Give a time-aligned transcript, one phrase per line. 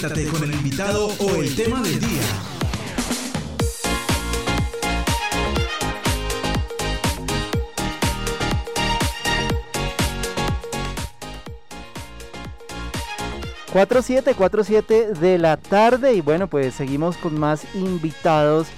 [0.00, 2.22] Conéctate con el invitado o el tema del día.
[13.72, 18.68] Cuatro siete, cuatro siete de la tarde y bueno pues seguimos con más invitados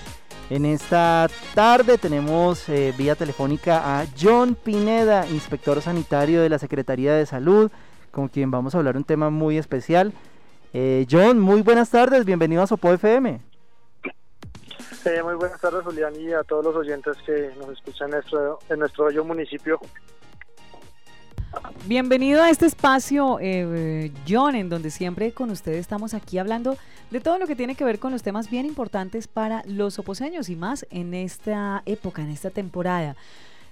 [0.48, 7.12] en esta tarde tenemos eh, vía telefónica a John Pineda, inspector sanitario de la Secretaría
[7.12, 7.70] de Salud,
[8.11, 10.14] con quien vamos a hablar un tema muy especial.
[10.73, 13.41] Eh, John, muy buenas tardes, bienvenido a Sopo FM.
[15.05, 18.59] Eh, muy buenas tardes, Julián, y a todos los oyentes que nos escuchan en nuestro,
[18.69, 19.80] en nuestro bello municipio.
[21.87, 26.77] Bienvenido a este espacio, eh, John, en donde siempre con ustedes estamos aquí hablando
[27.11, 30.48] de todo lo que tiene que ver con los temas bien importantes para los oposeños
[30.48, 33.17] y más en esta época, en esta temporada.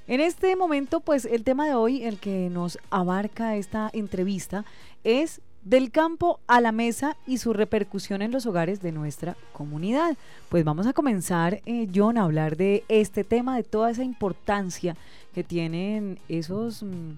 [0.09, 4.65] En este momento, pues el tema de hoy, el que nos abarca esta entrevista,
[5.05, 10.17] es del campo a la mesa y su repercusión en los hogares de nuestra comunidad.
[10.49, 14.97] Pues vamos a comenzar, eh, John, a hablar de este tema, de toda esa importancia
[15.35, 16.83] que tienen esos...
[16.83, 17.13] Mm,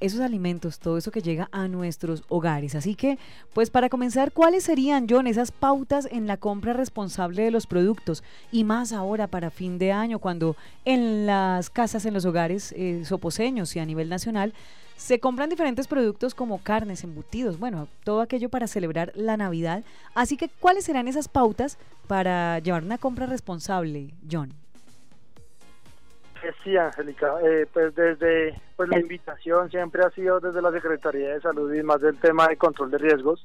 [0.00, 2.74] esos alimentos, todo eso que llega a nuestros hogares.
[2.74, 3.18] Así que,
[3.52, 8.24] pues para comenzar, ¿cuáles serían, John, esas pautas en la compra responsable de los productos?
[8.50, 13.02] Y más ahora para fin de año, cuando en las casas, en los hogares eh,
[13.04, 14.54] soposeños y a nivel nacional,
[15.00, 19.82] se compran diferentes productos como carnes, embutidos, bueno, todo aquello para celebrar la Navidad.
[20.14, 24.52] Así que, ¿cuáles serán esas pautas para llevar una compra responsable, John?
[26.62, 31.40] Sí, Angélica, eh, pues desde pues la invitación siempre ha sido desde la Secretaría de
[31.40, 33.44] Salud y más del tema de control de riesgos,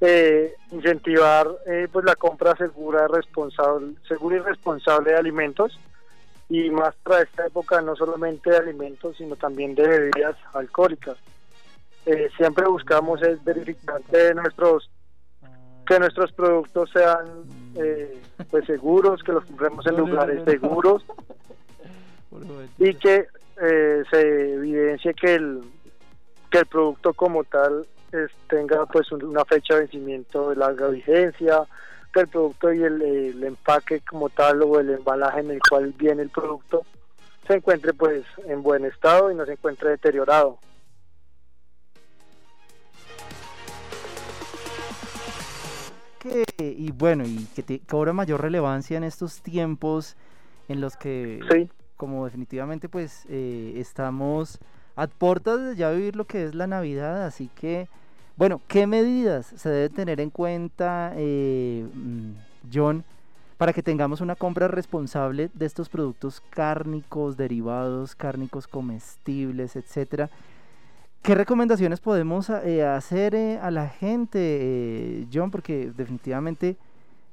[0.00, 5.78] eh, incentivar eh, pues la compra segura, responsable, segura y responsable de alimentos
[6.48, 11.16] y más para esta época no solamente de alimentos sino también de bebidas alcohólicas.
[12.36, 14.90] siempre buscamos es verificar que nuestros
[15.86, 17.44] que nuestros productos sean
[18.50, 21.04] pues seguros, que los compremos en lugares seguros
[22.78, 23.26] y que
[23.62, 25.60] eh, se evidencie que el
[26.50, 27.86] que el producto como tal
[28.48, 31.62] tenga pues una fecha de vencimiento de larga vigencia
[32.20, 36.30] el producto y el, empaque como tal o el embalaje en el cual viene el
[36.30, 36.84] producto
[37.46, 40.58] se encuentre pues en buen estado y no se encuentre deteriorado.
[46.58, 50.16] Y bueno y que cobra mayor relevancia en estos tiempos
[50.68, 51.70] en los que sí.
[51.96, 54.58] como definitivamente pues eh, estamos
[54.96, 57.88] a puertas de ya vivir lo que es la Navidad, así que,
[58.36, 62.30] bueno, ¿qué medidas se debe tener en cuenta, eh, mm,
[62.72, 63.04] John,
[63.56, 70.30] para que tengamos una compra responsable de estos productos cárnicos, derivados, cárnicos comestibles, etcétera?
[71.22, 75.50] ¿Qué recomendaciones podemos eh, hacer a la gente, John?
[75.50, 76.76] Porque definitivamente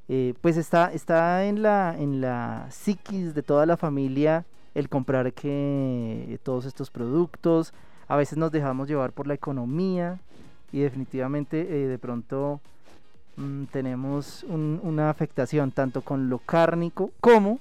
[0.08, 4.46] eh, pues está, está en, la, en la psiquis de toda la familia
[4.76, 7.74] el comprar que todos estos productos.
[8.08, 10.20] A veces nos dejamos llevar por la economía
[10.72, 12.60] y definitivamente eh, de pronto
[13.38, 17.60] mm, tenemos una afectación tanto con lo cárnico como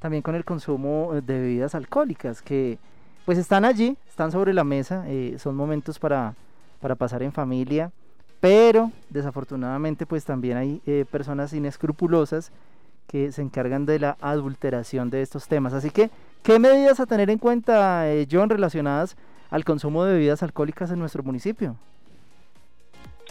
[0.00, 2.78] también con el consumo eh, de bebidas alcohólicas que
[3.24, 5.04] pues están allí, están sobre la mesa,
[5.38, 6.34] son momentos para,
[6.80, 7.92] para pasar en familia
[8.42, 12.50] pero desafortunadamente pues también hay eh, personas inescrupulosas
[13.06, 15.74] que se encargan de la adulteración de estos temas.
[15.74, 16.10] Así que,
[16.42, 19.16] ¿qué medidas a tener en cuenta, eh, John, relacionadas
[19.48, 21.76] al consumo de bebidas alcohólicas en nuestro municipio?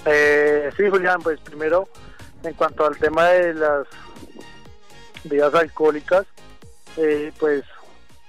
[0.06, 1.88] Eh, sí, Julián, pues primero,
[2.44, 3.88] en cuanto al tema de las
[5.23, 6.25] bebidas alcohólicas,
[6.97, 7.63] eh, pues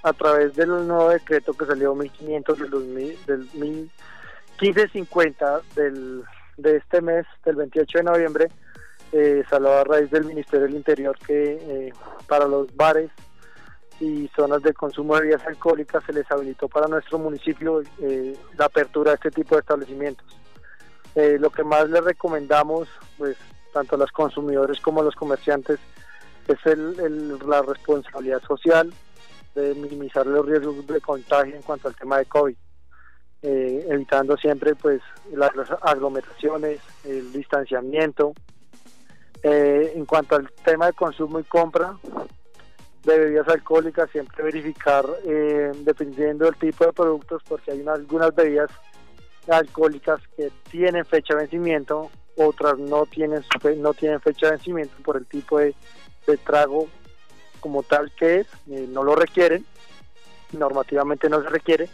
[0.03, 6.24] a través del nuevo decreto que salió 1500 del, 2000, del 1550 del
[6.57, 8.48] de este mes, del 28 de noviembre,
[9.13, 11.92] eh, salió a raíz del Ministerio del Interior que eh,
[12.27, 13.10] para los bares
[14.01, 18.66] y zonas de consumo de bebidas alcohólicas se les habilitó para nuestro municipio eh, la
[18.66, 20.27] apertura de este tipo de establecimientos.
[21.14, 22.88] Eh, lo que más les recomendamos,
[23.18, 23.36] pues
[23.72, 25.78] tanto a los consumidores como a los comerciantes,
[26.48, 28.92] es el, la responsabilidad social
[29.54, 32.56] de minimizar los riesgos de contagio en cuanto al tema de COVID.
[33.44, 35.50] Eh, evitando siempre pues las,
[35.82, 38.32] aglomeraciones, el distanciamiento.
[39.42, 41.97] Eh, en cuanto al tema de consumo y compra
[43.03, 48.70] de bebidas alcohólicas, siempre verificar eh, dependiendo del tipo de productos, porque hay algunas bebidas
[49.48, 53.42] alcohólicas que tienen fecha de vencimiento, otras no tienen
[53.78, 55.74] no tienen fecha de vencimiento por el tipo de,
[56.44, 56.89] trago
[57.60, 59.65] como tal que es, no lo requieren,
[60.53, 61.89] normativamente no se requiere,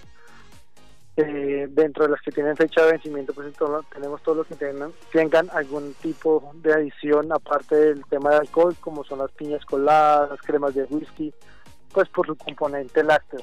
[1.21, 3.53] Eh, dentro de las que tienen fecha de vencimiento, pues
[3.93, 8.77] tenemos todos los que tengan, tengan algún tipo de adición aparte del tema de alcohol,
[8.79, 11.35] como son las piñas coladas, las cremas de whisky,
[11.93, 13.41] pues por su componente lácteo.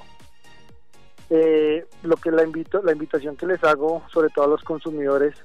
[1.29, 5.35] Eh, lo que la invito, la invitación que les hago, sobre todo a los consumidores,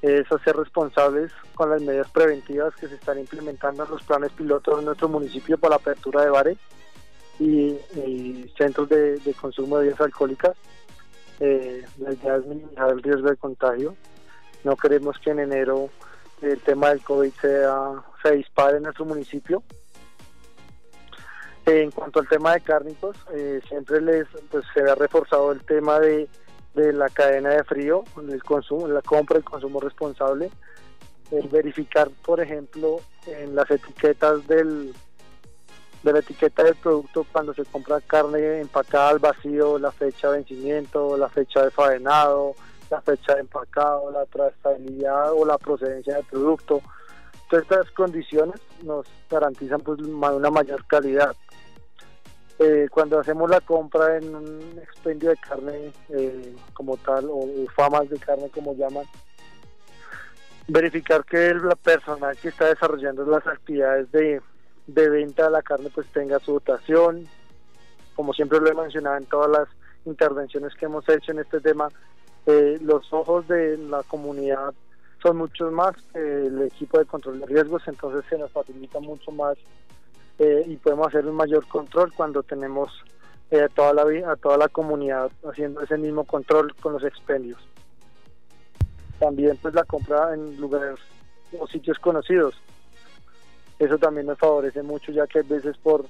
[0.00, 4.32] es a ser responsables con las medidas preventivas que se están implementando en los planes
[4.32, 6.58] pilotos de nuestro municipio para la apertura de bares
[7.38, 7.78] y,
[8.58, 10.56] centros de, de, consumo de bebidas alcohólicas
[11.44, 13.96] eh, la idea es minimizar el riesgo de contagio.
[14.62, 15.90] No queremos que en enero
[16.40, 19.64] el tema del COVID sea, se dispare en nuestro municipio.
[21.66, 26.00] En cuanto al tema de cárnicos, eh, siempre les pues, se ha reforzado el tema
[26.00, 26.28] de,
[26.74, 30.50] de la cadena de frío, el consumo, la compra y consumo responsable.
[31.30, 34.92] El verificar, por ejemplo, en las etiquetas del,
[36.02, 40.38] de la etiqueta del producto cuando se compra carne empacada al vacío, la fecha de
[40.38, 42.54] vencimiento, la fecha de faenado,
[42.90, 46.82] la fecha de empacado, la trazabilidad o la procedencia del producto.
[47.48, 51.34] Todas estas condiciones nos garantizan pues una mayor calidad.
[52.64, 57.44] Eh, cuando hacemos la compra en un expendio de carne eh, como tal o,
[57.74, 59.04] famas de carne como llaman,
[60.68, 64.40] verificar que la persona que está desarrollando las actividades de
[64.86, 67.26] venta de la carne pues tenga su dotación.
[68.14, 69.68] Como siempre lo he mencionado en todas las
[70.04, 71.88] intervenciones que hemos hecho en este tema,
[72.46, 74.72] eh, los ojos de la comunidad
[75.20, 79.58] son muchos más el equipo de control de riesgos, entonces se nos facilita mucho más
[80.38, 82.90] eh, y podemos hacer un mayor control cuando tenemos
[83.50, 87.60] eh, a, toda la, a toda la comunidad haciendo ese mismo control con los expendios.
[89.18, 90.98] También pues la compra en lugares
[91.58, 92.54] o sitios conocidos
[93.84, 96.06] eso también nos favorece mucho ya que a veces por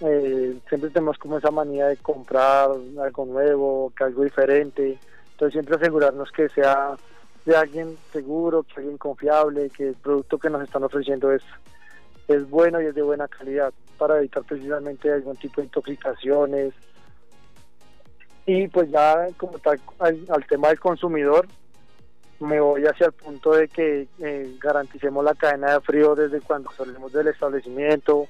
[0.00, 4.98] eh, siempre tenemos como esa manía de comprar algo nuevo, que algo diferente,
[5.32, 6.96] entonces siempre asegurarnos que sea
[7.44, 11.42] de alguien seguro, que alguien confiable, que el producto que nos están ofreciendo es,
[12.28, 16.74] es bueno y es de buena calidad para evitar precisamente algún tipo de intoxicaciones.
[18.46, 19.80] Y pues ya como tal
[20.28, 21.46] al tema del consumidor,
[22.40, 26.70] me voy hacia el punto de que eh, garanticemos la cadena de frío desde cuando
[26.72, 28.26] salimos del establecimiento,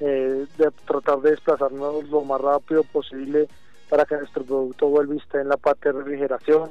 [0.00, 3.48] eh, de tratar de desplazarnos lo más rápido posible
[3.88, 6.70] para que nuestro producto vuelva y esté en la parte de refrigeración,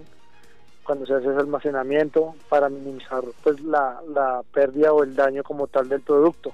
[0.83, 5.67] cuando se hace ese almacenamiento, para minimizar pues la, la pérdida o el daño como
[5.67, 6.51] tal del producto.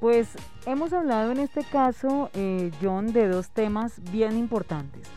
[0.00, 0.36] Pues
[0.66, 5.08] hemos hablado en este caso, eh, John, de dos temas bien importantes.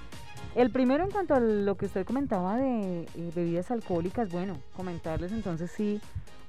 [0.55, 5.31] El primero en cuanto a lo que usted comentaba de eh, bebidas alcohólicas, bueno, comentarles
[5.31, 6.01] entonces sí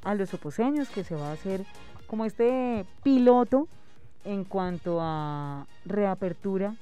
[0.04, 1.64] a los oposeños que se va a hacer
[2.06, 3.68] como este piloto
[4.24, 6.74] en cuanto a reapertura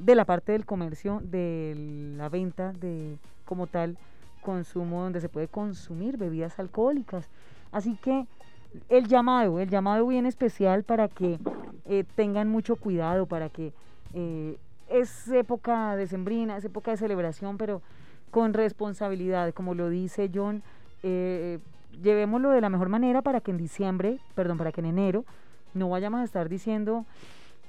[0.00, 3.96] de la parte del comercio, de la venta de como tal
[4.40, 7.28] consumo donde se puede consumir bebidas alcohólicas.
[7.70, 8.26] Así que
[8.88, 11.38] el llamado, el llamado bien especial para que
[11.84, 13.72] eh, tengan mucho cuidado, para que
[14.14, 14.56] eh,
[14.88, 17.82] es época de sembrina, es época de celebración, pero
[18.30, 20.62] con responsabilidad, como lo dice John,
[21.02, 21.58] eh,
[22.02, 25.24] llevémoslo de la mejor manera para que en diciembre, perdón, para que en enero
[25.74, 27.04] no vayamos a estar diciendo,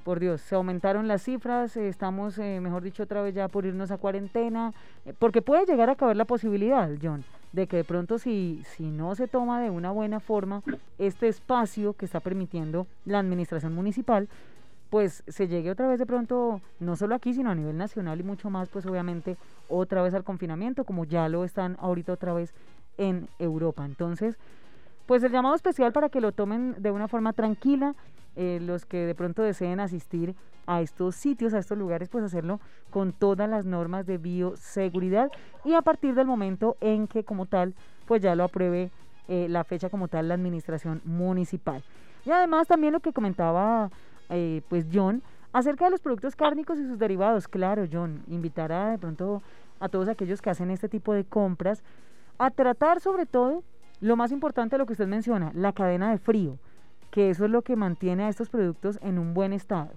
[0.01, 3.91] por Dios, se aumentaron las cifras, estamos, eh, mejor dicho, otra vez ya por irnos
[3.91, 4.73] a cuarentena,
[5.05, 8.83] eh, porque puede llegar a caber la posibilidad, John, de que de pronto si, si
[8.83, 10.63] no se toma de una buena forma
[10.97, 14.27] este espacio que está permitiendo la administración municipal,
[14.89, 18.23] pues se llegue otra vez de pronto, no solo aquí, sino a nivel nacional y
[18.23, 19.37] mucho más, pues obviamente
[19.69, 22.53] otra vez al confinamiento, como ya lo están ahorita otra vez
[22.97, 23.85] en Europa.
[23.85, 24.37] Entonces,
[25.11, 27.95] pues el llamado especial para que lo tomen de una forma tranquila,
[28.37, 30.35] eh, los que de pronto deseen asistir
[30.67, 35.29] a estos sitios, a estos lugares, pues hacerlo con todas las normas de bioseguridad
[35.65, 37.73] y a partir del momento en que como tal,
[38.07, 38.89] pues ya lo apruebe
[39.27, 41.83] eh, la fecha como tal la administración municipal.
[42.25, 43.89] Y además también lo que comentaba
[44.29, 47.49] eh, pues John, acerca de los productos cárnicos y sus derivados.
[47.49, 49.43] Claro, John, invitará de pronto
[49.81, 51.83] a todos aquellos que hacen este tipo de compras
[52.37, 53.61] a tratar sobre todo
[54.01, 56.57] lo más importante de lo que usted menciona, la cadena de frío,
[57.11, 59.91] que eso es lo que mantiene a estos productos en un buen estado,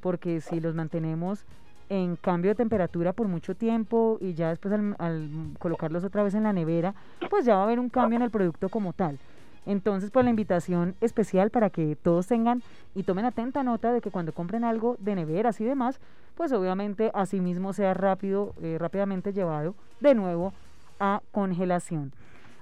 [0.00, 1.44] porque si los mantenemos
[1.88, 6.44] en cambio de temperatura por mucho tiempo y ya después al colocarlos otra vez en
[6.44, 6.94] la nevera,
[7.30, 9.18] pues ya va a haber un cambio en el producto como tal.
[9.66, 12.62] Entonces, pues la invitación especial para que todos tengan
[12.94, 16.00] y tomen atenta nota de que cuando compren algo de neveras y demás,
[16.36, 20.52] pues obviamente asimismo sea rápido, eh, rápidamente llevado de nuevo
[21.00, 22.12] a congelación.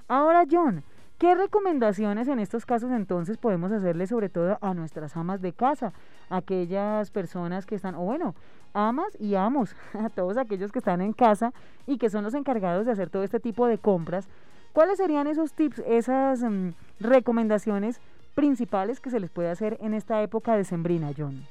[0.09, 0.85] Ahora, John,
[1.19, 5.93] ¿qué recomendaciones en estos casos entonces podemos hacerle sobre todo a nuestras amas de casa,
[6.31, 8.37] aquellas personas que están, o bueno,
[8.73, 11.53] amas y amos a todos aquellos que están en casa
[11.87, 14.29] y que son los encargados de hacer todo este tipo de compras.
[14.73, 16.71] ¿Cuáles serían esos tips, esas mm,
[17.01, 18.01] recomendaciones
[18.35, 21.47] principales que se les puede hacer en esta época de sembrina, John?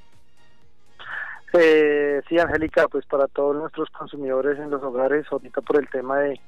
[1.53, 6.19] Eh, sí, Angélica, pues para todos nuestros consumidores en los hogares, ahorita por el tema
[6.19, 6.39] de,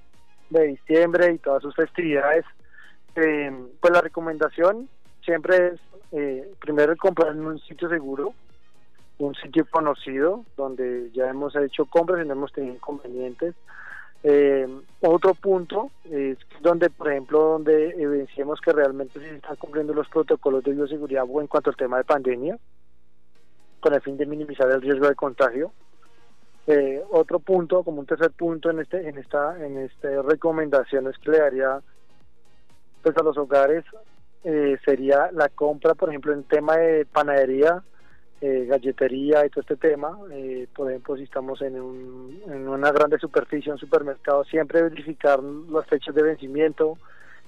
[0.50, 2.46] diciembre y todas sus festividades,
[3.16, 4.90] eh, pues la recomendación
[5.24, 5.80] siempre es
[6.12, 8.34] eh, primero comprar en un sitio seguro,
[9.20, 13.56] un sitio conocido donde ya hemos hecho compras y no hemos tenido inconvenientes.
[14.24, 14.68] Eh,
[15.02, 20.64] otro punto es donde, por ejemplo, donde evidenciemos que realmente se están cumpliendo los protocolos
[20.64, 22.58] de bioseguridad en cuanto al tema de pandemia,
[23.80, 25.72] con el fin de minimizar el riesgo de contagio.
[26.68, 31.18] Eh, otro punto, como un tercer punto en este, en esta, en esta recomendación es
[31.18, 31.80] que le daría
[33.02, 33.86] pues a los hogares
[34.44, 37.84] eh, sería la compra, por ejemplo, en tema de panadería,
[38.42, 40.18] eh, galletería y todo este tema.
[40.32, 45.42] Eh, por ejemplo, si estamos en, un, en una grande superficie, un supermercado, siempre verificar
[45.42, 46.98] las fechas de vencimiento,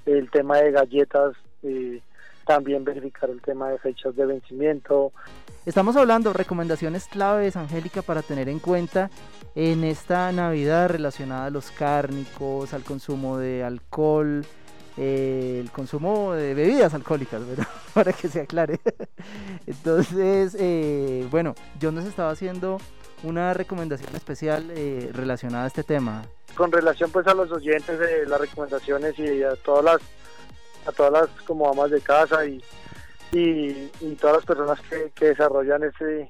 [0.06, 2.02] el tema de galletas, eh,
[2.50, 5.14] también verificar el tema de fechas de vencimiento.
[5.68, 9.12] Estamos hablando recomendaciones claves, Angélica, para tener en cuenta
[9.54, 14.44] en esta Navidad relacionada a los cárnicos, al consumo de alcohol,
[14.98, 17.68] eh, el consumo de bebidas alcohólicas, ¿verdad?
[17.94, 18.80] para que se aclare.
[19.68, 22.80] Entonces, eh, bueno, yo nos estaba haciendo
[23.22, 26.24] una recomendación especial eh, relacionada a este tema.
[26.56, 30.02] Con relación pues a los oyentes de las recomendaciones y a todas las
[30.90, 32.62] a todas las como amas de casa y,
[33.32, 36.30] y, todas las personas que, desarrollan ese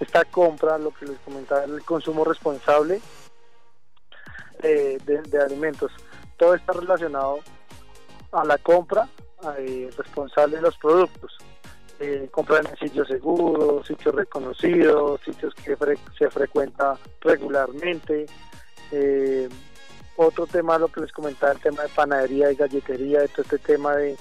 [0.00, 3.00] esta compra, lo que les comentaba, el consumo responsable
[4.60, 5.92] de alimentos
[6.42, 7.38] todo está relacionado
[8.32, 9.08] a la compra
[9.58, 11.38] eh, responsable de los productos.
[12.00, 15.76] Eh, comprar en sitios seguros, sitios reconocidos, sitios que
[16.18, 18.26] se frecuenta regularmente.
[20.16, 23.96] Otro tema, lo que les comentaba, el tema de panadería y galletería, todo este tema
[23.96, 24.16] de,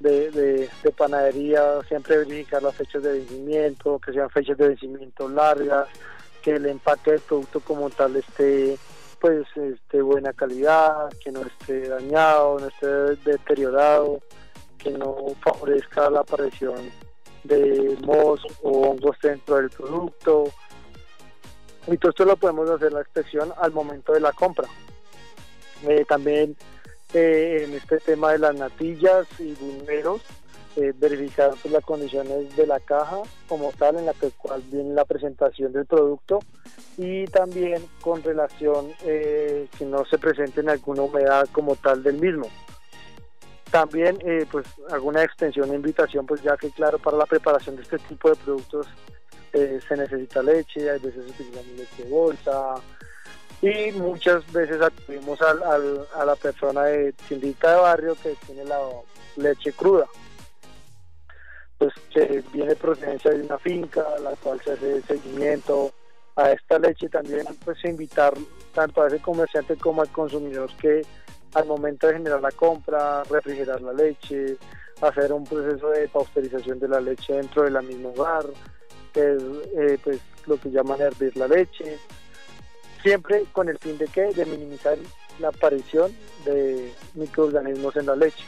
[0.00, 5.88] de, panadería, siempre verificar las fechas de vencimiento, que sean fechas de vencimiento largas,
[6.42, 8.78] que el empaque del producto como tal esté
[9.20, 12.86] pues esté buena calidad, que no esté dañado, no esté
[13.30, 14.20] deteriorado,
[14.76, 16.90] que no favorezca la aparición
[17.42, 20.44] de mohos o hongos dentro del producto.
[21.86, 24.68] Y todo esto lo podemos hacer la expresión al momento de la compra.
[25.88, 26.56] Eh, también
[27.12, 30.22] eh, en este tema de las natillas y buñuelos,
[30.76, 34.92] eh, verificar pues, las condiciones de la caja como tal en la que, cual viene
[34.92, 36.40] la presentación del producto
[36.96, 42.20] y también con relación eh, que no se presente en alguna humedad como tal del
[42.20, 42.48] mismo.
[43.70, 47.82] También eh, pues alguna extensión de invitación pues ya que claro para la preparación de
[47.82, 48.88] este tipo de productos
[49.52, 52.74] se necesita leche, hay veces utilizamos leche de bolsa
[53.64, 58.78] y muchas veces acudimos al, a la persona de tiendita de barrio que tiene la
[59.36, 60.04] leche cruda.
[61.78, 65.92] Pues que viene procedencia de una finca, la cual se hace seguimiento
[66.36, 67.08] a esta leche.
[67.08, 68.34] También pues invitar
[68.74, 71.00] tanto a ese comerciante como al consumidor que
[71.54, 74.58] al momento de generar la compra, refrigerar la leche,
[75.00, 78.44] hacer un proceso de pasteurización de la leche dentro de la misma hogar,
[79.14, 79.42] que es
[79.74, 81.98] eh, pues lo que llaman hervir la leche,
[83.04, 84.96] siempre con el fin de que de minimizar
[85.38, 86.10] la aparición
[86.46, 88.44] de microorganismos en la leche.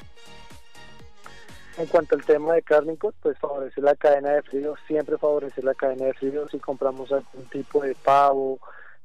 [1.77, 5.75] En cuanto al tema de cárnicos, pues favorecer la cadena de frío, siempre favorecer la
[5.75, 6.49] cadena de frío.
[6.49, 8.59] Si compramos algún tipo de pavo,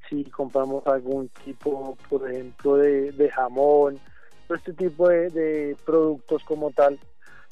[0.10, 4.00] si compramos algún tipo, por ejemplo, de, jamón,
[4.50, 6.98] este tipo de, productos como tal,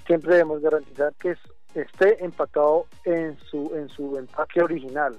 [0.07, 1.35] siempre debemos garantizar que
[1.75, 5.17] esté empacado en su, en su empaque original,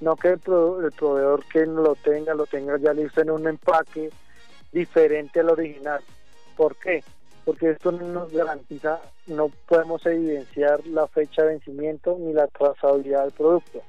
[0.00, 4.10] no que el, el proveedor que lo tenga, lo tenga ya listo en un empaque
[4.72, 6.00] diferente al original.
[6.56, 7.02] ¿Por qué?
[7.44, 13.24] porque esto no nos garantiza, no podemos evidenciar la fecha de vencimiento ni la trazabilidad
[13.24, 13.82] del producto.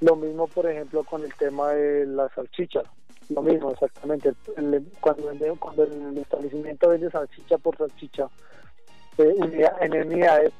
[0.00, 2.82] Lo mismo, por ejemplo, con el tema de la salchicha.
[3.30, 4.32] Lo mismo, exactamente.
[5.00, 8.28] cuando, cuando el establecimiento vende salchicha por salchicha
[9.18, 9.34] eh,
[9.80, 10.52] en unidades,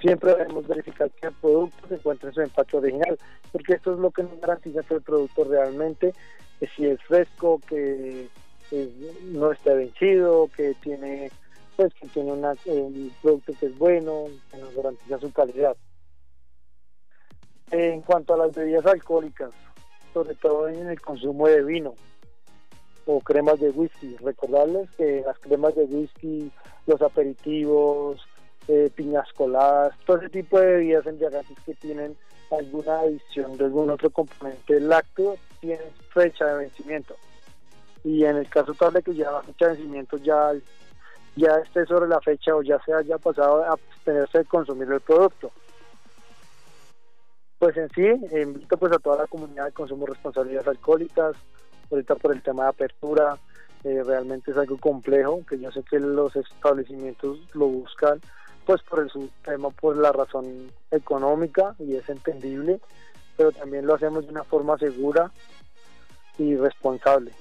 [0.00, 3.18] siempre debemos verificar que el producto se encuentra en su empaque original,
[3.52, 6.14] porque esto es lo que nos garantiza que el producto realmente,
[6.60, 8.28] eh, si es fresco, que
[9.24, 11.30] no está vencido, que tiene
[11.76, 15.76] pues que tiene un producto que es bueno, que nos garantiza su calidad.
[17.70, 19.50] En cuanto a las bebidas alcohólicas,
[20.12, 21.94] sobre todo en el consumo de vino
[23.06, 26.50] o cremas de whisky, recordarles que las cremas de whisky,
[26.86, 28.20] los aperitivos,
[28.68, 32.16] eh, piñas coladas, todo ese tipo de bebidas embriagantes que tienen
[32.50, 37.16] alguna adición de algún otro componente lácteo tienen fecha de vencimiento.
[38.02, 40.52] Y en el caso tal de que ya la fecha de vencimiento ya,
[41.36, 45.00] ya esté sobre la fecha o ya se haya pasado a abstenerse de consumir el
[45.00, 45.50] producto.
[47.58, 48.06] Pues en sí,
[48.38, 51.36] invito pues a toda la comunidad de consumo de responsabilidades alcohólicas,
[51.90, 53.36] ahorita por el tema de apertura,
[53.84, 58.20] eh, realmente es algo complejo, que yo sé que los establecimientos lo buscan,
[58.70, 62.80] pues por el tema, por la razón económica, y es entendible,
[63.36, 65.32] pero también lo hacemos de una forma segura
[66.38, 67.32] y responsable.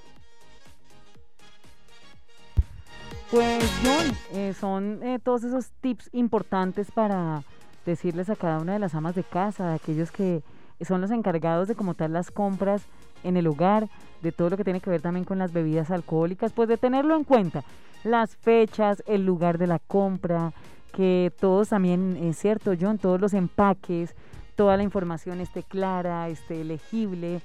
[3.29, 7.43] Pues John, eh, son eh, todos esos tips importantes para
[7.86, 10.41] decirles a cada una de las amas de casa, a aquellos que
[10.81, 12.81] son los encargados de como tal las compras
[13.24, 13.88] en el hogar,
[14.24, 17.15] de todo lo que tiene que ver también con las bebidas alcohólicas, pues de tenerlo
[17.15, 17.63] en cuenta,
[18.03, 20.53] las fechas, el lugar de la compra,
[20.91, 24.15] que todos también, es cierto, John, todos los empaques,
[24.55, 27.41] toda la información esté clara, esté legible,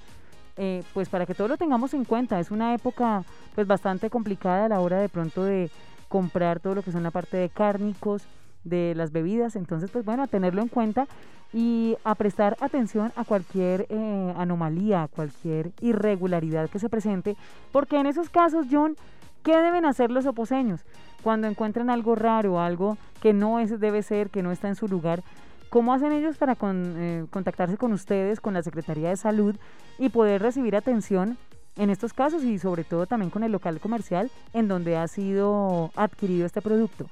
[0.56, 2.40] eh, pues para que todo lo tengamos en cuenta.
[2.40, 3.24] Es una época
[3.54, 5.70] pues bastante complicada a la hora de pronto de
[6.08, 8.22] comprar todo lo que son la parte de cárnicos,
[8.64, 11.06] de las bebidas, entonces pues bueno, a tenerlo en cuenta
[11.52, 17.36] y a prestar atención a cualquier eh, anomalía, cualquier irregularidad que se presente,
[17.70, 18.96] porque en esos casos, John,
[19.44, 20.84] ¿qué deben hacer los oposeños?
[21.22, 24.88] Cuando encuentran algo raro, algo que no es, debe ser, que no está en su
[24.88, 25.22] lugar,
[25.70, 29.54] ¿cómo hacen ellos para eh, contactarse con ustedes, con la Secretaría de Salud
[29.98, 31.38] y poder recibir atención
[31.76, 35.90] en estos casos y sobre todo también con el local comercial en donde ha sido
[35.94, 37.06] adquirido este producto?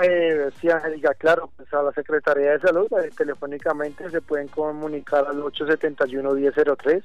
[0.00, 5.26] Eh, sí, Angélica, claro, pues a la Secretaría de Salud eh, telefónicamente se pueden comunicar
[5.26, 7.02] al 871-1003.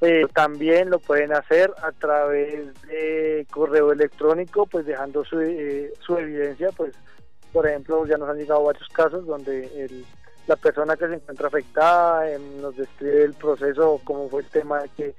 [0.00, 6.16] Eh, también lo pueden hacer a través de correo electrónico, pues dejando su, eh, su
[6.16, 6.94] evidencia, pues
[7.52, 10.04] por ejemplo ya nos han llegado varios casos donde el,
[10.48, 12.26] la persona que se encuentra afectada
[12.60, 15.14] nos describe el proceso, cómo fue el tema de que,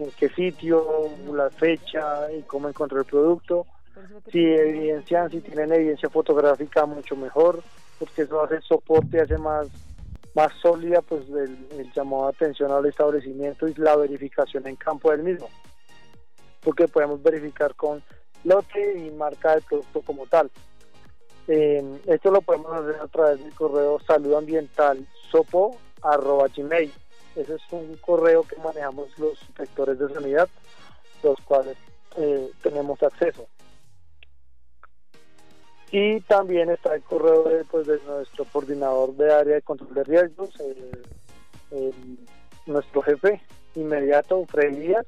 [0.00, 3.66] en qué sitio, la fecha y cómo encontró el producto.
[4.32, 7.62] Si evidencian, si tienen evidencia fotográfica, mucho mejor,
[8.00, 9.68] porque eso hace soporte, hace más,
[10.34, 15.22] más sólida pues el, llamado a atención al establecimiento y la verificación en campo del
[15.22, 15.48] mismo,
[16.62, 18.02] porque podemos verificar con
[18.42, 20.50] lote y marca del producto como tal.
[21.46, 26.92] esto lo podemos hacer a través del correo saludoambiental sopo arroba gmail.
[27.36, 30.48] Ese es un correo que manejamos los inspectores de sanidad,
[31.22, 31.76] los cuales
[32.16, 33.46] eh, tenemos acceso.
[35.96, 40.02] Y también está el correo de, pues, de nuestro coordinador de área de control de
[40.02, 40.50] riesgos,
[42.66, 43.40] nuestro jefe
[43.76, 45.06] inmediato, Freddy Díaz,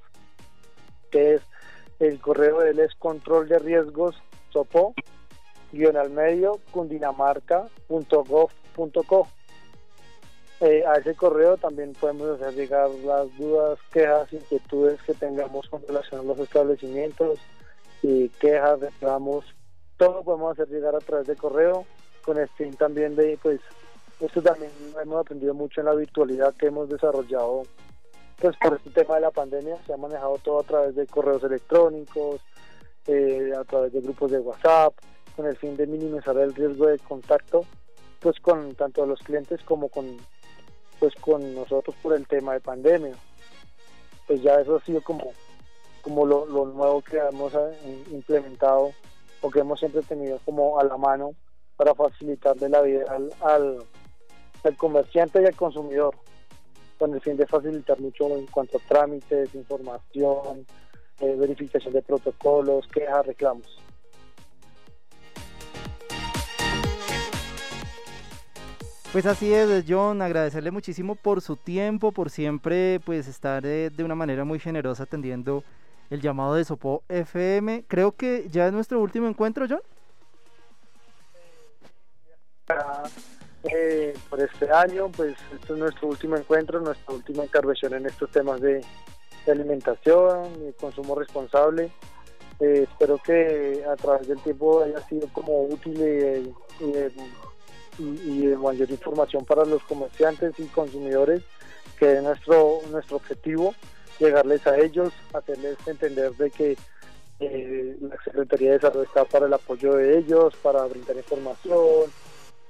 [1.11, 1.43] que es
[1.99, 4.15] el correo de él es control de riesgos
[4.51, 4.95] sopo
[5.73, 9.29] guion al medio cundinamarca.gov.co
[10.61, 15.85] eh, a ese correo también podemos hacer llegar las dudas, quejas, inquietudes que tengamos con
[15.85, 17.41] relación a los establecimientos
[18.03, 19.56] y quejas, reclamos
[19.97, 21.87] todo podemos hacer llegar a través de correo,
[22.25, 23.61] con el también de, pues,
[24.21, 27.63] esto también hemos aprendido mucho en la virtualidad que hemos desarrollado,
[28.41, 31.43] pues por este tema de la pandemia, se ha manejado todo a través de correos
[31.45, 32.41] electrónicos,
[33.07, 34.95] eh, a través de grupos de WhatsApp,
[35.37, 37.65] con el fin de minimizar el riesgo de contacto,
[38.21, 40.17] pues con tanto los clientes como con,
[40.99, 43.15] pues con nosotros por el tema de pandemia.
[44.27, 45.33] Pues ya eso ha sido como,
[46.03, 48.05] como lo, lo nuevo que hemos eh,
[49.51, 51.35] que hemos siempre tenido como a la mano
[51.77, 56.17] para facilitarle la vida al, al, comerciante y al consumidor,
[56.99, 60.67] con el fin de facilitar mucho en cuanto a trámites, información,
[61.21, 63.81] eh, verificación de protocolos, quejas, reclamos.
[69.13, 74.05] Pues así es, John, agradecerle muchísimo por su tiempo, por siempre pues estar eh, de
[74.05, 75.65] una manera muy generosa atendiendo
[76.11, 77.85] el llamado de Sopo FM.
[77.89, 79.81] Creo que ya es nuestro último encuentro, John.
[83.65, 88.31] Eh, por este año, pues este es nuestro último encuentro, nuestra última intervención en estos
[88.31, 88.85] temas de,
[89.49, 91.93] alimentación y consumo responsable.
[92.59, 96.83] Eh, espero que a través del tiempo haya sido como útil y,
[98.03, 101.43] y, de mayor información para los comerciantes y consumidores,
[101.97, 103.73] que es nuestro, nuestro objetivo
[104.19, 106.77] llegarles a ellos, hacerles entender de que
[107.41, 112.11] eh, la Secretaría de Salud está para el apoyo de ellos, para brindar información,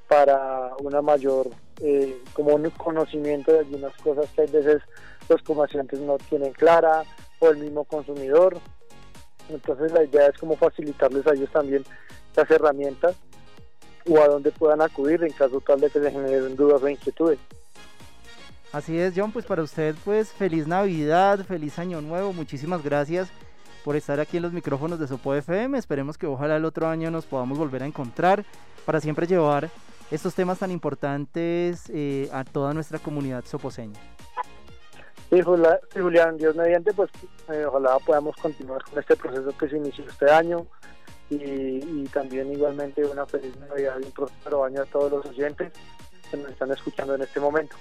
[0.09, 1.49] para una mayor
[1.81, 4.83] eh, como un conocimiento de algunas cosas que a veces
[5.29, 7.05] los comerciantes no tienen clara
[7.39, 8.59] o el mismo consumidor.
[9.49, 11.85] Entonces la idea es como facilitarles a ellos también
[12.35, 13.17] las herramientas
[14.09, 17.39] o a dónde puedan acudir en caso tal de que se generen dudas o inquietudes.
[18.73, 23.29] Así es, John, pues para usted, pues feliz Navidad, feliz Año Nuevo, muchísimas gracias
[23.85, 25.79] por estar aquí en los micrófonos de Sopo FM.
[25.79, 28.45] Esperemos que ojalá el otro año nos podamos volver a encontrar
[28.85, 29.71] para siempre llevar
[30.11, 33.99] estos temas tan importantes eh, a toda nuestra comunidad soposeña.
[35.31, 37.11] Sí, Julián, Dios mediante, pues
[37.53, 40.67] eh, ojalá podamos continuar con este proceso que se inició este año
[41.29, 45.73] y, también igualmente una feliz Navidad y un próspero año a todos los oyentes
[46.31, 47.77] que nos están escuchando en este momento.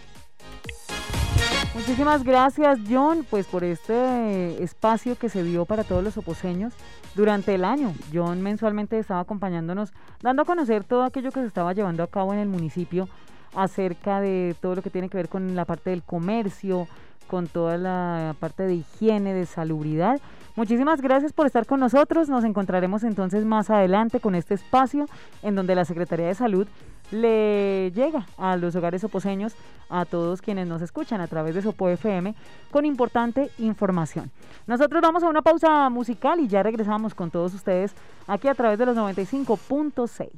[1.75, 6.73] Muchísimas gracias John, pues por este espacio que se dio para todos los oposeños
[7.15, 7.93] durante el año.
[8.13, 12.33] John mensualmente estaba acompañándonos, dando a conocer todo aquello que se estaba llevando a cabo
[12.33, 13.09] en el municipio
[13.55, 16.87] acerca de todo lo que tiene que ver con la parte del comercio,
[17.27, 20.19] con toda la parte de higiene, de salubridad.
[20.55, 22.29] Muchísimas gracias por estar con nosotros.
[22.29, 25.07] Nos encontraremos entonces más adelante con este espacio
[25.43, 26.67] en donde la Secretaría de Salud
[27.11, 29.55] le llega a los hogares oposeños,
[29.89, 32.33] a todos quienes nos escuchan a través de Sopo FM,
[32.71, 34.31] con importante información.
[34.67, 37.93] Nosotros vamos a una pausa musical y ya regresamos con todos ustedes
[38.27, 40.29] aquí a través de los 95.6.